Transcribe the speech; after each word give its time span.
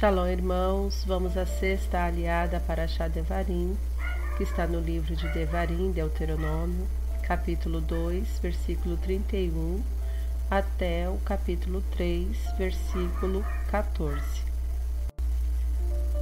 Shalom, 0.00 0.28
irmãos. 0.28 1.04
Vamos 1.06 1.36
à 1.36 1.44
sexta 1.44 2.06
aliada 2.06 2.58
para 2.58 2.88
Shá 2.88 3.06
Devarim, 3.06 3.76
que 4.38 4.44
está 4.44 4.66
no 4.66 4.80
livro 4.80 5.14
de 5.14 5.28
Devarim, 5.28 5.92
Deuteronômio, 5.92 6.88
capítulo 7.22 7.82
2, 7.82 8.38
versículo 8.38 8.96
31, 8.96 9.82
até 10.50 11.06
o 11.06 11.18
capítulo 11.18 11.82
3, 11.94 12.34
versículo 12.56 13.44
14. 13.70 14.22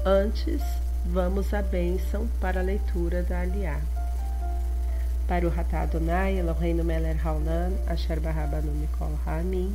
Antes, 0.04 0.60
vamos 1.06 1.54
à 1.54 1.62
bênção 1.62 2.26
para 2.40 2.58
a 2.58 2.64
leitura 2.64 3.22
da 3.22 3.42
aliá. 3.42 3.80
Para 5.28 5.46
o 5.46 5.50
Ratá 5.50 5.82
Adonai, 5.82 6.36
Eloheinu 6.36 6.82
Meler 6.82 7.24
Haolam, 7.24 7.74
Asher 7.86 8.18
Barabanu 8.18 8.72
Mikol 8.72 9.16
Ha'amin, 9.24 9.72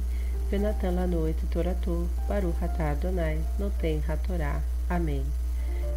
Benatan 0.53 0.91
Lanoite 0.91 1.47
Toratô, 1.47 2.05
Baruch 2.27 2.63
Atah 2.63 2.91
Adonai, 2.91 3.41
Noten 3.57 4.03
Hatorá. 4.07 4.61
Amém. 4.87 5.25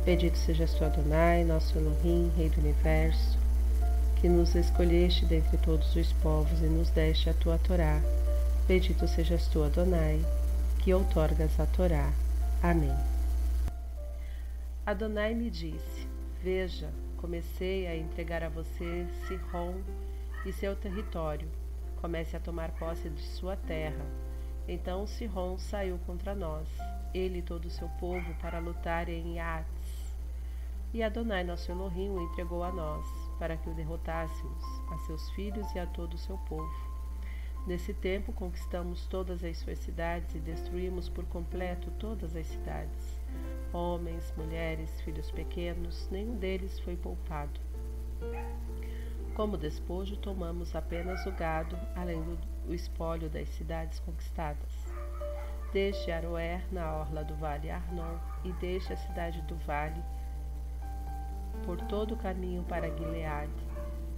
Bendito 0.03 0.39
sejas 0.39 0.73
tu, 0.73 0.83
Adonai, 0.83 1.45
nosso 1.45 1.77
Elohim, 1.77 2.33
Rei 2.35 2.49
do 2.49 2.63
Universo, 2.63 3.37
que 4.19 4.30
nos 4.30 4.55
escolheste 4.55 5.27
dentre 5.27 5.59
todos 5.59 5.95
os 5.95 6.11
povos 6.23 6.63
e 6.63 6.69
nos 6.69 6.89
deste 6.89 7.29
a 7.29 7.35
tua 7.35 7.59
Torá. 7.59 8.01
Bendito 8.66 9.07
sejas 9.07 9.47
tu, 9.47 9.63
Adonai, 9.63 10.25
que 10.83 10.95
outorgas 10.95 11.61
a 11.61 11.66
Torá. 11.66 12.11
Amém. 12.63 12.97
Adonai 14.87 15.35
me 15.35 15.51
disse: 15.51 16.09
Veja, 16.43 16.88
comecei 17.19 17.87
a 17.87 17.95
entregar 17.95 18.43
a 18.43 18.49
você 18.49 19.07
Sihon 19.29 19.75
e 20.47 20.52
seu 20.55 20.75
território. 20.75 21.47
Comece 22.01 22.35
a 22.38 22.41
tomar 22.41 22.71
posse 22.71 23.11
de 23.11 23.21
sua 23.21 23.55
terra 23.55 24.02
então 24.69 25.06
Sihon 25.06 25.59
saiu 25.59 25.98
contra 26.06 26.34
nós, 26.34 26.69
ele 27.15 27.38
e 27.38 27.43
todo 27.43 27.66
o 27.66 27.70
seu 27.70 27.88
povo, 28.01 28.34
para 28.41 28.59
lutar 28.59 29.09
em 29.09 29.37
Yates. 29.37 30.15
E 30.93 31.02
Adonai, 31.02 31.45
nosso 31.45 31.71
Elohim, 31.71 32.10
o 32.10 32.23
entregou 32.23 32.63
a 32.63 32.73
nós, 32.73 33.07
para 33.38 33.57
que 33.57 33.68
o 33.68 33.74
derrotássemos, 33.74 34.65
a 34.91 34.99
seus 35.07 35.30
filhos 35.30 35.73
e 35.74 35.79
a 35.79 35.87
todo 35.87 36.15
o 36.15 36.18
seu 36.18 36.37
povo. 36.49 36.96
Nesse 37.66 37.93
tempo 37.93 38.32
conquistamos 38.32 39.07
todas 39.07 39.43
as 39.43 39.59
suas 39.59 39.79
cidades 39.80 40.35
e 40.35 40.38
destruímos 40.38 41.09
por 41.09 41.24
completo 41.26 41.91
todas 41.98 42.35
as 42.37 42.46
cidades. 42.46 43.21
Homens, 43.73 44.32
mulheres, 44.37 45.01
filhos 45.01 45.30
pequenos, 45.30 46.09
nenhum 46.10 46.37
deles 46.37 46.79
foi 46.80 46.96
poupado. 46.96 47.60
Como 49.35 49.59
despojo, 49.59 50.16
tomamos 50.16 50.74
apenas 50.74 51.26
o 51.26 51.32
gado, 51.32 51.76
além 51.95 52.23
do 52.23 52.55
o 52.69 52.75
espólio 52.75 53.29
das 53.29 53.49
cidades 53.51 53.99
conquistadas. 54.01 54.93
Desde 55.73 56.11
Aroer, 56.11 56.63
na 56.73 56.95
orla 56.97 57.25
do 57.25 57.35
Vale 57.35 57.71
Arnon, 57.71 58.17
e 58.45 58.53
desde 58.55 58.93
a 58.93 58.97
cidade 58.97 59.43
do 59.43 59.57
Vale, 59.57 60.03
por 61.65 61.81
todo 61.83 62.15
o 62.15 62.19
caminho 62.19 62.63
para 62.65 62.91
Gileade, 62.91 63.53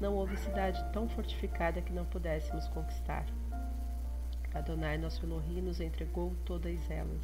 não 0.00 0.14
houve 0.14 0.36
cidade 0.36 0.84
tão 0.92 1.08
fortificada 1.08 1.80
que 1.80 1.92
não 1.92 2.04
pudéssemos 2.04 2.68
conquistar. 2.68 3.24
Adonai, 4.54 4.96
nosso 4.96 5.24
Elohim, 5.24 5.60
nos 5.60 5.80
entregou 5.80 6.34
todas 6.44 6.90
elas. 6.90 7.22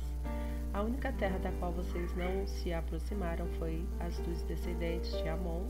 A 0.72 0.83
única 0.83 1.12
terra 1.12 1.39
da 1.39 1.52
qual 1.52 1.72
vocês 1.72 2.14
não 2.17 2.47
se 2.47 2.72
aproximaram 2.72 3.47
foi 3.58 3.86
as 4.00 4.19
dos 4.20 4.42
descendentes 4.42 5.17
de 5.19 5.28
Amon, 5.28 5.64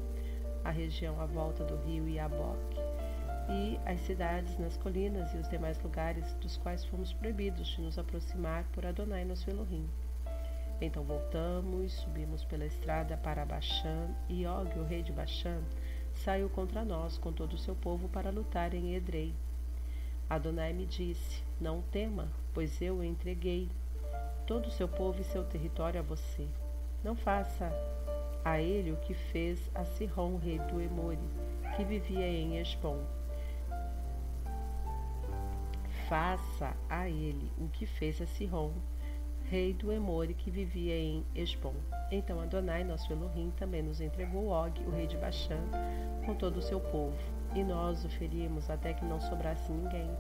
a 0.65 0.71
região 0.71 1.21
à 1.21 1.27
volta 1.27 1.63
do 1.63 1.77
rio 1.85 2.09
Iaboque, 2.09 2.81
e 3.49 3.79
as 3.85 4.01
cidades 4.01 4.59
nas 4.59 4.77
colinas 4.77 5.33
e 5.35 5.37
os 5.37 5.49
demais 5.49 5.81
lugares 5.83 6.33
dos 6.35 6.57
quais 6.57 6.85
fomos 6.85 7.13
proibidos 7.13 7.69
de 7.69 7.81
nos 7.81 7.99
aproximar 7.99 8.65
por 8.73 8.87
Adonai 8.87 9.25
nosso 9.25 9.49
Elohim. 9.51 9.89
Então 10.81 11.05
voltamos, 11.05 11.93
subimos 11.93 12.45
pela 12.45 12.65
estrada 12.65 13.17
para 13.17 13.45
Baixã, 13.45 14.09
e 14.29 14.47
Og, 14.47 14.79
o 14.79 14.85
rei 14.85 15.03
de 15.03 15.13
Baixã, 15.13 15.61
saiu 16.13 16.49
contra 16.49 16.85
nós 16.85 17.19
com 17.19 17.33
todo 17.33 17.53
o 17.55 17.59
seu 17.59 17.75
povo 17.75 18.09
para 18.09 18.31
lutar 18.31 18.75
em 18.75 18.95
Edrei. 18.95 19.35
Adonai 20.29 20.73
me 20.73 20.87
disse: 20.87 21.43
Não 21.61 21.83
tema, 21.83 22.29
pois 22.53 22.81
eu 22.81 23.05
entreguei, 23.05 23.69
todo 24.47 24.67
o 24.67 24.71
seu 24.71 24.89
povo 24.89 25.21
e 25.21 25.25
seu 25.25 25.45
território 25.45 26.01
a 26.01 26.03
você. 26.03 26.47
Não 27.03 27.15
faça 27.15 27.71
a 28.45 28.61
ele 28.61 28.91
o 28.91 28.97
que 28.97 29.15
fez 29.15 29.71
a 29.75 29.85
Sihon, 29.85 30.39
rei 30.39 30.59
do 30.59 30.81
Emori, 30.81 31.19
que 31.77 31.85
vivia 31.85 32.27
em 32.27 32.59
Esbom 32.59 33.05
faça 36.09 36.77
a 36.89 37.09
ele 37.09 37.51
o 37.59 37.69
que 37.69 37.87
fez 37.87 38.21
a 38.21 38.27
Sihon, 38.27 38.73
rei 39.45 39.73
do 39.73 39.93
Emore 39.93 40.35
que 40.35 40.51
vivia 40.51 40.97
em 40.97 41.25
Esbom. 41.35 41.75
Então 42.11 42.41
Adonai, 42.41 42.85
nosso 42.85 43.13
Elohim, 43.13 43.53
também 43.57 43.83
nos 43.83 44.01
entregou 44.01 44.49
Og, 44.49 44.81
o 44.87 44.91
rei 44.91 45.07
de 45.07 45.17
Baxã, 45.17 45.59
com 46.25 46.35
todo 46.35 46.59
o 46.59 46.63
seu 46.63 46.81
povo, 46.81 47.17
e 47.55 47.63
nós 47.63 48.05
o 48.05 48.09
ferimos 48.09 48.69
até 48.71 48.93
que 48.93 49.05
não 49.05 49.21
sobrasse 49.21 49.71
ninguém. 49.71 50.11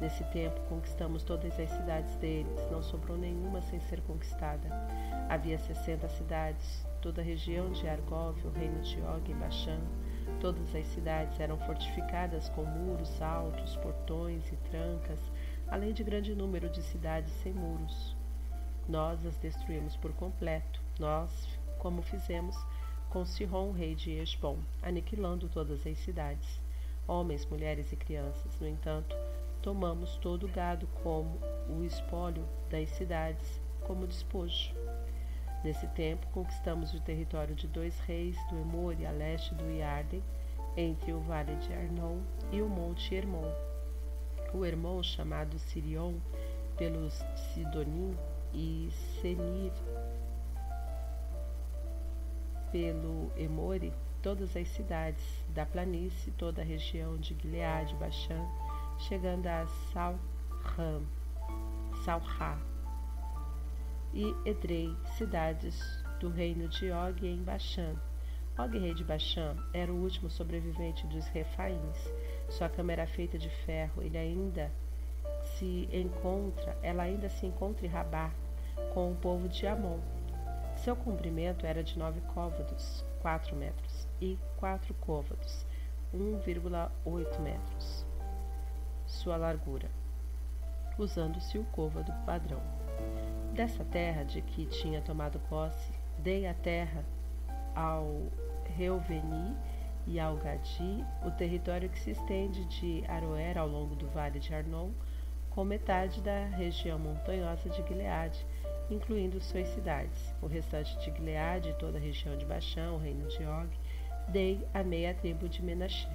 Nesse 0.00 0.24
tempo 0.24 0.60
conquistamos 0.68 1.22
todas 1.22 1.58
as 1.58 1.70
cidades 1.70 2.16
deles, 2.16 2.68
não 2.70 2.82
sobrou 2.82 3.16
nenhuma 3.16 3.60
sem 3.60 3.80
ser 3.80 4.00
conquistada. 4.02 4.68
Havia 5.28 5.58
sessenta 5.58 6.08
cidades, 6.08 6.86
toda 7.00 7.20
a 7.20 7.24
região 7.24 7.70
de 7.70 7.86
Argov, 7.86 8.36
o 8.44 8.50
reino 8.50 8.80
de 8.82 9.00
Og 9.00 9.30
e 9.30 9.34
Baxã, 9.34 9.78
Todas 10.42 10.74
as 10.74 10.88
cidades 10.88 11.38
eram 11.38 11.56
fortificadas 11.56 12.48
com 12.48 12.64
muros 12.64 13.22
altos, 13.22 13.76
portões 13.76 14.44
e 14.50 14.56
trancas, 14.72 15.20
além 15.68 15.92
de 15.92 16.02
grande 16.02 16.34
número 16.34 16.68
de 16.68 16.82
cidades 16.82 17.30
sem 17.44 17.52
muros. 17.52 18.16
Nós 18.88 19.24
as 19.24 19.36
destruímos 19.36 19.94
por 19.94 20.12
completo, 20.14 20.82
nós, 20.98 21.48
como 21.78 22.02
fizemos 22.02 22.56
com 23.08 23.24
Sihon, 23.24 23.70
rei 23.70 23.94
de 23.94 24.10
Esbom, 24.10 24.58
aniquilando 24.82 25.48
todas 25.48 25.86
as 25.86 25.98
cidades, 25.98 26.60
homens, 27.06 27.46
mulheres 27.46 27.92
e 27.92 27.96
crianças. 27.96 28.58
No 28.60 28.66
entanto, 28.66 29.14
tomamos 29.62 30.16
todo 30.16 30.46
o 30.46 30.52
gado 30.52 30.88
como 31.04 31.38
o 31.68 31.84
espólio 31.84 32.44
das 32.68 32.88
cidades, 32.88 33.60
como 33.82 34.08
despojo. 34.08 34.74
Nesse 35.64 35.86
tempo, 35.88 36.26
conquistamos 36.32 36.92
o 36.92 37.00
território 37.00 37.54
de 37.54 37.68
dois 37.68 37.98
reis 38.00 38.36
do 38.48 38.58
Emori, 38.58 39.06
a 39.06 39.12
leste 39.12 39.54
do 39.54 39.70
Iarden, 39.70 40.22
entre 40.76 41.12
o 41.12 41.20
vale 41.20 41.54
de 41.56 41.72
Arnon 41.72 42.18
e 42.50 42.60
o 42.60 42.68
monte 42.68 43.14
Hermon. 43.14 43.48
O 44.52 44.64
Hermon, 44.64 45.02
chamado 45.02 45.58
Sirion 45.58 46.14
pelos 46.76 47.14
Sidonim 47.36 48.16
e 48.52 48.90
Senir 49.20 49.72
pelo 52.72 53.30
Emori, 53.36 53.92
todas 54.20 54.56
as 54.56 54.66
cidades 54.68 55.22
da 55.50 55.64
planície, 55.64 56.32
toda 56.32 56.62
a 56.62 56.64
região 56.64 57.16
de 57.18 57.34
Gileade, 57.34 57.94
Baixã, 57.96 58.48
chegando 58.98 59.46
a 59.46 59.66
Salham, 59.92 61.02
Salha, 62.04 62.71
e 64.12 64.34
Edrei, 64.44 64.96
cidades 65.16 66.04
do 66.20 66.28
reino 66.28 66.68
de 66.68 66.90
Og 66.90 67.24
em 67.24 67.42
Baixã. 67.42 67.94
Og, 68.58 68.78
rei 68.78 68.94
de 68.94 69.02
Baixã, 69.02 69.56
era 69.72 69.90
o 69.90 70.02
último 70.02 70.30
sobrevivente 70.30 71.06
dos 71.06 71.26
Refaíns. 71.28 72.12
Sua 72.50 72.68
cama 72.68 72.92
era 72.92 73.06
feita 73.06 73.38
de 73.38 73.48
ferro. 73.48 74.02
Ele 74.02 74.18
ainda 74.18 74.70
se 75.42 75.88
encontra, 75.92 76.76
ela 76.82 77.04
ainda 77.04 77.28
se 77.28 77.46
encontra 77.46 77.86
em 77.86 77.88
Rabá, 77.88 78.30
com 78.92 79.10
o 79.10 79.16
povo 79.16 79.48
de 79.48 79.66
Amon. 79.66 79.98
Seu 80.76 80.94
comprimento 80.94 81.64
era 81.64 81.82
de 81.82 81.98
nove 81.98 82.20
côvados, 82.34 83.04
quatro 83.20 83.56
metros, 83.56 84.06
e 84.20 84.38
quatro 84.56 84.92
côvados, 84.94 85.66
1,8 86.14 87.40
metros. 87.40 88.06
Sua 89.06 89.36
largura, 89.36 89.90
usando-se 90.98 91.58
o 91.58 91.64
côvado 91.64 92.12
padrão. 92.24 92.60
Dessa 93.54 93.84
terra 93.84 94.24
de 94.24 94.40
que 94.40 94.64
tinha 94.64 95.02
tomado 95.02 95.38
posse, 95.40 95.92
dei 96.16 96.46
a 96.46 96.54
terra 96.54 97.04
ao 97.74 98.22
Reuveni 98.64 99.54
e 100.06 100.18
ao 100.18 100.36
Gadi, 100.36 101.04
o 101.22 101.30
território 101.32 101.90
que 101.90 101.98
se 101.98 102.12
estende 102.12 102.64
de 102.64 103.04
Aroer 103.06 103.58
ao 103.58 103.68
longo 103.68 103.94
do 103.94 104.08
vale 104.08 104.40
de 104.40 104.54
Arnon, 104.54 104.90
com 105.50 105.64
metade 105.64 106.22
da 106.22 106.46
região 106.46 106.98
montanhosa 106.98 107.68
de 107.68 107.86
Gileade, 107.86 108.46
incluindo 108.90 109.38
suas 109.38 109.68
cidades. 109.68 110.34
O 110.40 110.46
restante 110.46 110.96
de 111.00 111.14
Gileade 111.14 111.68
e 111.68 111.74
toda 111.74 111.98
a 111.98 112.00
região 112.00 112.34
de 112.38 112.46
Baixão, 112.46 112.94
o 112.94 112.98
reino 112.98 113.28
de 113.28 113.44
Og, 113.44 113.68
dei 114.28 114.66
a 114.72 114.82
meia 114.82 115.12
tribo 115.12 115.46
de 115.46 115.62
Menashe. 115.62 116.08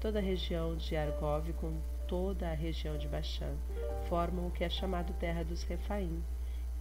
Toda 0.00 0.18
a 0.18 0.22
região 0.22 0.74
de 0.74 0.96
Argov 0.96 1.52
com 1.52 1.78
toda 2.08 2.50
a 2.50 2.54
região 2.54 2.98
de 2.98 3.06
Baixã 3.06 3.54
formam 4.08 4.48
o 4.48 4.50
que 4.50 4.64
é 4.64 4.68
chamado 4.68 5.12
terra 5.12 5.44
dos 5.44 5.62
Refaim, 5.62 6.20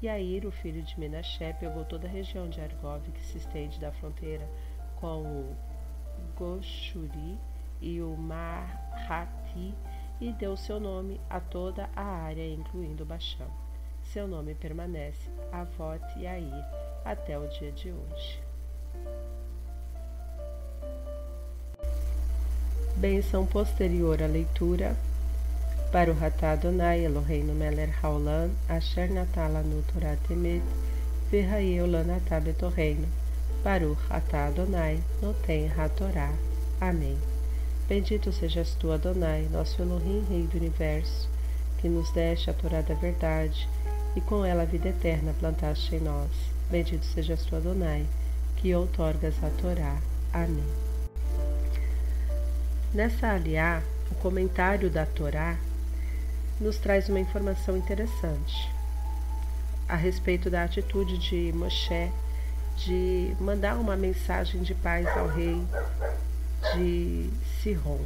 Yair, 0.01 0.45
o 0.45 0.51
filho 0.51 0.81
de 0.81 0.97
Menashe, 0.99 1.53
pegou 1.59 1.83
toda 1.83 2.07
a 2.07 2.09
região 2.09 2.47
de 2.47 2.61
Argov, 2.61 3.03
que 3.11 3.21
se 3.21 3.37
estende 3.37 3.79
da 3.79 3.91
fronteira 3.91 4.47
com 4.95 5.21
o 5.21 5.55
Goshuri 6.37 7.37
e 7.81 8.01
o 8.01 8.15
Marhati, 8.15 9.73
e 10.21 10.31
deu 10.33 10.55
seu 10.55 10.79
nome 10.79 11.19
a 11.29 11.39
toda 11.39 11.89
a 11.95 12.03
área, 12.03 12.47
incluindo 12.47 13.05
Baixão. 13.05 13.49
seu 14.03 14.27
nome 14.27 14.55
permanece 14.55 15.29
Avot 15.51 16.03
Yair 16.17 16.65
até 17.05 17.37
o 17.37 17.47
dia 17.47 17.71
de 17.71 17.91
hoje. 17.91 18.41
Benção 22.95 23.45
posterior 23.45 24.21
à 24.21 24.27
leitura 24.27 24.95
para 25.91 26.11
o 26.11 26.13
Ratá 26.13 26.51
Adonai 26.51 27.03
Eloheinu 27.03 27.53
Meler 27.53 27.89
Haolam 28.01 28.51
Asher 28.67 29.11
Natala 29.11 29.61
no 29.61 29.81
Torah 29.91 30.17
Temet 30.27 30.61
Verraeu 31.31 31.87
Lanatá 31.87 32.39
Betorreino 32.39 33.07
Baruch 33.63 33.99
Atá 34.09 34.47
Adonai 34.47 35.01
Noten 35.21 35.71
HaTorá. 35.75 36.31
Amém. 36.79 37.17
Bendito 37.89 38.31
sejas 38.31 38.75
tu, 38.75 38.91
Adonai, 38.91 39.47
nosso 39.51 39.81
Elohim, 39.81 40.23
Rei 40.29 40.43
do 40.43 40.57
Universo, 40.57 41.27
que 41.79 41.89
nos 41.89 42.11
deste 42.11 42.51
a 42.51 42.53
Torá 42.53 42.81
da 42.81 42.93
verdade 42.93 43.67
e 44.15 44.21
com 44.21 44.45
ela 44.45 44.61
a 44.61 44.65
vida 44.65 44.89
eterna 44.89 45.33
plantaste 45.39 45.95
em 45.95 45.99
nós. 45.99 46.29
Bendito 46.69 47.03
sejas 47.03 47.43
tu, 47.45 47.55
Adonai, 47.55 48.05
que 48.57 48.75
outorgas 48.75 49.33
a 49.43 49.49
Torá. 49.61 49.97
Amém. 50.31 50.63
Nessa 52.93 53.33
aliá, 53.33 53.81
o 54.11 54.15
comentário 54.15 54.89
da 54.89 55.05
Torá 55.05 55.57
nos 56.59 56.77
traz 56.77 57.07
uma 57.09 57.19
informação 57.19 57.77
interessante 57.77 58.69
a 59.87 59.95
respeito 59.95 60.49
da 60.49 60.63
atitude 60.63 61.17
de 61.17 61.51
Moshe 61.53 62.11
de 62.77 63.35
mandar 63.39 63.75
uma 63.75 63.95
mensagem 63.95 64.61
de 64.61 64.73
paz 64.75 65.07
ao 65.17 65.27
rei 65.27 65.61
de 66.75 67.29
Sihon. 67.61 67.99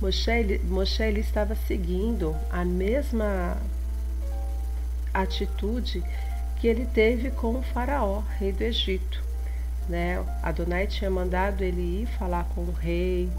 Moshe, 0.00 0.60
Moshe 0.64 1.02
ele 1.02 1.20
estava 1.20 1.54
seguindo 1.54 2.36
a 2.50 2.64
mesma 2.64 3.56
atitude 5.14 6.02
que 6.60 6.66
ele 6.66 6.86
teve 6.86 7.30
com 7.30 7.54
o 7.54 7.62
faraó, 7.62 8.20
rei 8.38 8.52
do 8.52 8.62
Egito. 8.62 9.24
Né? 9.88 10.22
Adonai 10.42 10.86
tinha 10.86 11.10
mandado 11.10 11.62
ele 11.62 12.02
ir 12.02 12.06
falar 12.18 12.44
com 12.54 12.62
o 12.62 12.72
rei, 12.72 13.30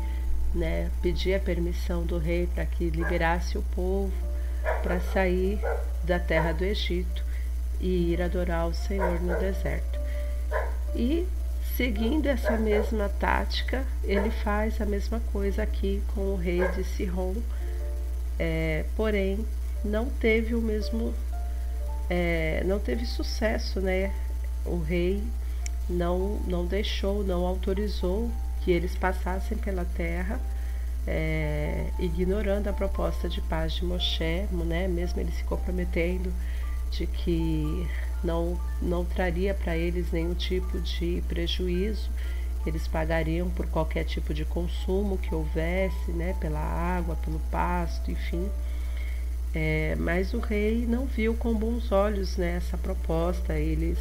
né? 0.57 0.89
pedir 1.01 1.35
a 1.35 1.39
permissão 1.39 2.03
do 2.03 2.17
rei 2.17 2.47
para 2.53 2.65
que 2.65 2.89
liberasse 2.89 3.57
o 3.57 3.61
povo 3.75 4.11
para 4.83 4.99
sair 4.99 5.59
da 6.03 6.19
terra 6.19 6.51
do 6.51 6.65
Egito 6.65 7.23
e 7.79 8.13
ir 8.13 8.21
adorar 8.21 8.67
o 8.67 8.73
Senhor 8.73 9.21
no 9.21 9.37
deserto. 9.39 9.99
E 10.95 11.27
Seguindo 11.77 12.25
essa 12.25 12.57
mesma 12.57 13.07
tática, 13.07 13.85
ele 14.03 14.31
faz 14.31 14.81
a 14.81 14.85
mesma 14.85 15.21
coisa 15.31 15.61
aqui 15.61 16.01
com 16.15 16.33
o 16.33 16.35
rei 16.35 16.67
de 16.69 16.83
Sihon, 16.83 17.35
é, 18.39 18.83
porém 18.95 19.45
não 19.85 20.07
teve 20.07 20.55
o 20.55 20.59
mesmo, 20.59 21.13
é, 22.09 22.63
não 22.65 22.79
teve 22.79 23.05
sucesso, 23.05 23.79
né? 23.79 24.11
O 24.65 24.79
rei 24.79 25.21
não, 25.87 26.39
não 26.47 26.65
deixou, 26.65 27.23
não 27.23 27.45
autorizou 27.45 28.31
que 28.67 28.71
eles 28.73 28.97
passassem 28.97 29.57
pela 29.57 29.85
terra, 29.85 30.41
é, 31.07 31.85
ignorando 31.99 32.67
a 32.67 32.73
proposta 32.73 33.29
de 33.29 33.39
paz 33.39 33.71
de 33.71 33.85
Moshe, 33.85 34.45
né? 34.51 34.89
Mesmo 34.89 35.21
ele 35.21 35.31
se 35.31 35.41
comprometendo 35.45 36.33
de 36.91 37.07
que 37.07 37.87
não, 38.21 38.59
não 38.81 39.05
traria 39.05 39.53
para 39.53 39.77
eles 39.77 40.11
nenhum 40.11 40.33
tipo 40.33 40.81
de 40.81 41.23
prejuízo, 41.29 42.09
eles 42.65 42.85
pagariam 42.89 43.49
por 43.51 43.67
qualquer 43.67 44.03
tipo 44.03 44.33
de 44.33 44.43
consumo 44.43 45.17
que 45.17 45.33
houvesse, 45.33 46.11
né, 46.11 46.35
pela 46.37 46.59
água, 46.59 47.15
pelo 47.23 47.39
pasto, 47.49 48.11
enfim. 48.11 48.49
É, 49.55 49.95
mas 49.97 50.33
o 50.33 50.39
rei 50.39 50.85
não 50.85 51.05
viu 51.05 51.33
com 51.35 51.53
bons 51.53 51.89
olhos 51.89 52.35
né, 52.35 52.57
essa 52.57 52.77
proposta, 52.77 53.57
eles 53.57 53.97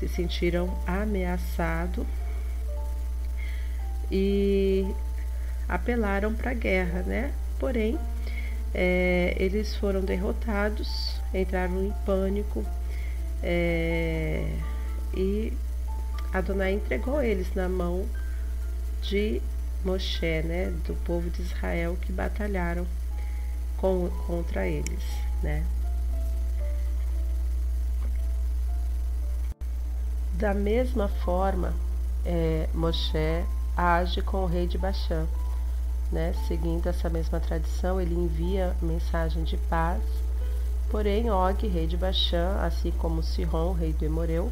se 0.00 0.08
sentiram 0.08 0.76
ameaçados 0.84 2.04
e 4.10 4.86
apelaram 5.68 6.34
para 6.34 6.50
a 6.50 6.54
guerra, 6.54 7.02
né? 7.02 7.32
Porém, 7.58 7.98
é, 8.74 9.34
eles 9.38 9.76
foram 9.76 10.00
derrotados, 10.00 11.20
entraram 11.32 11.84
em 11.84 11.92
pânico, 12.04 12.64
é, 13.42 14.44
e 15.14 15.52
Adonai 16.32 16.72
entregou 16.72 17.22
eles 17.22 17.54
na 17.54 17.68
mão 17.68 18.06
de 19.02 19.40
Moshe, 19.84 20.42
né, 20.42 20.72
do 20.86 20.94
povo 21.04 21.30
de 21.30 21.42
Israel 21.42 21.96
que 22.00 22.12
batalharam 22.12 22.86
com, 23.76 24.08
contra 24.26 24.66
eles, 24.66 25.04
né. 25.42 25.64
Da 30.34 30.54
mesma 30.54 31.08
forma, 31.08 31.74
é, 32.24 32.66
Moshe 32.72 33.44
age 33.80 34.22
com 34.22 34.44
o 34.44 34.46
rei 34.46 34.66
de 34.66 34.76
Baixã, 34.76 35.26
né, 36.10 36.34
seguindo 36.46 36.88
essa 36.88 37.08
mesma 37.08 37.40
tradição, 37.40 38.00
ele 38.00 38.14
envia 38.14 38.74
mensagem 38.82 39.44
de 39.44 39.56
paz 39.56 40.02
Porém, 40.90 41.30
Og, 41.30 41.68
rei 41.68 41.86
de 41.86 41.96
Baixã, 41.96 42.56
assim 42.62 42.90
como 42.90 43.22
Sihon, 43.22 43.72
rei 43.72 43.92
do 43.92 44.04
Emoreu, 44.04 44.50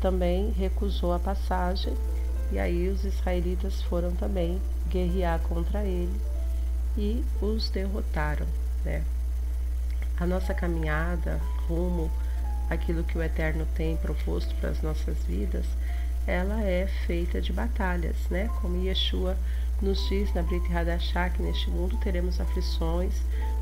também 0.00 0.50
recusou 0.50 1.14
a 1.14 1.18
passagem, 1.18 1.94
e 2.50 2.58
aí 2.58 2.88
os 2.88 3.04
israelitas 3.04 3.80
foram 3.82 4.10
também 4.10 4.60
guerrear 4.88 5.38
contra 5.38 5.84
ele 5.84 6.20
e 6.98 7.24
os 7.40 7.70
derrotaram. 7.70 8.46
Né? 8.84 9.04
A 10.18 10.26
nossa 10.26 10.52
caminhada 10.52 11.40
rumo 11.68 12.10
àquilo 12.68 13.04
que 13.04 13.16
o 13.16 13.22
Eterno 13.22 13.64
tem 13.76 13.96
proposto 13.96 14.52
para 14.56 14.70
as 14.70 14.82
nossas 14.82 15.18
vidas, 15.18 15.66
ela 16.26 16.62
é 16.62 16.86
feita 17.06 17.40
de 17.40 17.52
batalhas, 17.52 18.16
né? 18.30 18.48
Como 18.60 18.82
Yeshua 18.82 19.36
nos 19.80 20.08
diz 20.08 20.32
na 20.34 20.42
Brit 20.42 20.72
Hadashah 20.72 21.30
que 21.30 21.42
neste 21.42 21.70
mundo 21.70 21.96
teremos 21.98 22.40
aflições, 22.40 23.14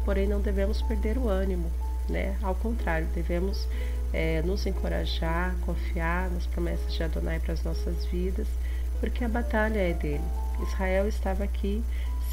porém 0.05 0.26
não 0.26 0.40
devemos 0.40 0.82
perder 0.82 1.16
o 1.16 1.28
ânimo, 1.28 1.70
né? 2.08 2.37
Ao 2.43 2.55
contrário, 2.55 3.06
devemos 3.14 3.69
é, 4.12 4.43
nos 4.43 4.66
encorajar, 4.66 5.55
confiar 5.64 6.31
nas 6.31 6.46
promessas 6.46 6.93
de 6.93 7.02
Adonai 7.02 7.38
para 7.38 7.52
as 7.52 7.62
nossas 7.62 8.05
vidas, 8.06 8.49
porque 9.00 9.25
a 9.25 9.28
batalha 9.28 9.78
é 9.78 9.93
dele. 9.93 10.25
Israel 10.61 11.06
estava 11.06 11.44
aqui 11.44 11.84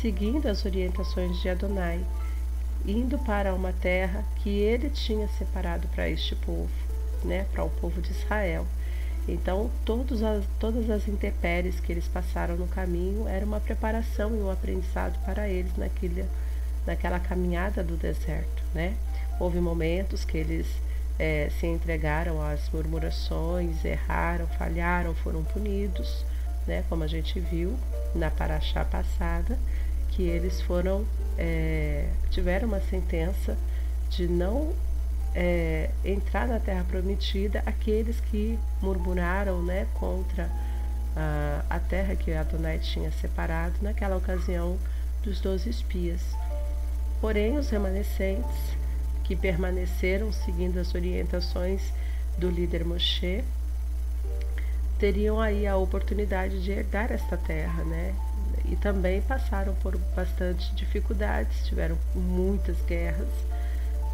seguindo 0.01 0.47
as 0.47 0.65
orientações 0.65 1.39
de 1.41 1.49
Adonai, 1.49 2.03
indo 2.85 3.17
para 3.19 3.53
uma 3.53 3.71
terra 3.73 4.23
que 4.37 4.49
ele 4.49 4.89
tinha 4.89 5.27
separado 5.37 5.87
para 5.89 6.09
este 6.09 6.35
povo, 6.35 6.69
né? 7.23 7.45
Para 7.51 7.63
o 7.63 7.69
povo 7.69 8.01
de 8.01 8.11
Israel. 8.11 8.65
Então, 9.27 9.71
as, 10.23 10.45
todas 10.59 10.89
as 10.89 11.07
intempéries 11.07 11.79
que 11.79 11.91
eles 11.91 12.07
passaram 12.07 12.55
no 12.55 12.67
caminho 12.67 13.27
era 13.27 13.45
uma 13.45 13.59
preparação 13.59 14.35
e 14.35 14.39
um 14.39 14.51
aprendizado 14.51 15.17
para 15.25 15.49
eles 15.49 15.75
naquele, 15.77 16.25
naquela 16.85 17.19
caminhada 17.19 17.83
do 17.83 17.97
deserto, 17.97 18.63
né? 18.73 18.95
Houve 19.39 19.59
momentos 19.59 20.23
que 20.23 20.37
eles 20.37 20.67
é, 21.17 21.49
se 21.59 21.65
entregaram 21.65 22.41
às 22.41 22.69
murmurações, 22.69 23.83
erraram, 23.83 24.47
falharam, 24.47 25.15
foram 25.15 25.43
punidos, 25.43 26.23
né? 26.67 26.83
Como 26.87 27.03
a 27.03 27.07
gente 27.07 27.39
viu 27.39 27.75
na 28.13 28.29
paraxá 28.29 28.85
passada, 28.85 29.57
que 30.09 30.21
eles 30.21 30.61
foram 30.61 31.03
é, 31.37 32.09
tiveram 32.29 32.67
uma 32.67 32.79
sentença 32.79 33.57
de 34.09 34.27
não 34.27 34.73
é, 35.35 35.89
entrar 36.03 36.47
na 36.47 36.59
Terra 36.59 36.85
Prometida 36.87 37.61
aqueles 37.65 38.19
que 38.21 38.57
murmuraram, 38.81 39.61
né, 39.61 39.85
contra 39.95 40.49
a, 41.15 41.65
a 41.69 41.79
terra 41.79 42.15
que 42.15 42.31
Adonai 42.31 42.79
tinha 42.79 43.11
separado 43.11 43.75
naquela 43.81 44.15
ocasião 44.15 44.77
dos 45.23 45.41
doze 45.41 45.69
espias. 45.69 46.21
Porém, 47.19 47.57
os 47.57 47.69
remanescentes 47.69 48.75
que 49.25 49.35
permaneceram 49.35 50.31
seguindo 50.31 50.79
as 50.79 50.93
orientações 50.93 51.81
do 52.37 52.49
líder 52.49 52.85
Moshe, 52.85 53.43
teriam 54.99 55.41
aí 55.41 55.65
a 55.67 55.75
oportunidade 55.75 56.63
de 56.63 56.71
herdar 56.71 57.11
esta 57.11 57.35
terra, 57.35 57.83
né? 57.83 58.13
E 58.65 58.75
também 58.75 59.21
passaram 59.21 59.73
por 59.75 59.97
bastante 60.15 60.73
dificuldades, 60.75 61.65
tiveram 61.67 61.97
muitas 62.13 62.77
guerras, 62.85 63.27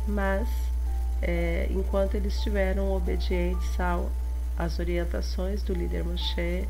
mas 0.07 0.47
é, 1.21 1.67
enquanto 1.69 2.15
eles 2.15 2.35
estiveram 2.35 2.91
obedientes 2.93 3.79
ao, 3.79 4.09
às 4.57 4.79
orientações 4.79 5.61
do 5.63 5.73
líder 5.73 6.03
Moshe, 6.03 6.67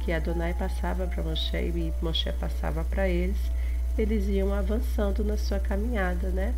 que 0.00 0.12
Adonai 0.12 0.54
passava 0.54 1.06
para 1.06 1.22
Moshe 1.22 1.56
e 1.56 1.92
Moshe 2.02 2.32
passava 2.32 2.84
para 2.84 3.08
eles, 3.08 3.38
eles 3.96 4.26
iam 4.28 4.52
avançando 4.52 5.24
na 5.24 5.36
sua 5.36 5.58
caminhada, 5.60 6.28
né? 6.30 6.54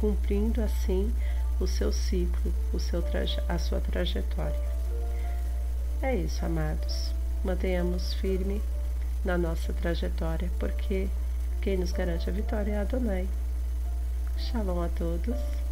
cumprindo 0.00 0.62
assim 0.62 1.12
o 1.60 1.66
seu 1.66 1.92
ciclo, 1.92 2.52
o 2.72 2.78
seu 2.78 3.02
a 3.48 3.58
sua 3.58 3.80
trajetória. 3.80 4.76
É 6.02 6.14
isso, 6.14 6.44
amados. 6.44 7.14
Mantenhamos 7.44 8.14
firme 8.14 8.60
na 9.24 9.38
nossa 9.38 9.72
trajetória, 9.72 10.50
porque 10.58 11.08
quem 11.62 11.78
nos 11.78 11.92
garante 11.92 12.28
a 12.28 12.32
vitória 12.32 12.72
é 12.72 12.78
Adonai. 12.78 13.26
Shalom 14.36 14.82
a 14.82 14.88
todos. 14.88 15.65